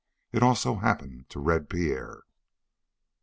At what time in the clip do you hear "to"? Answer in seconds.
1.29-1.39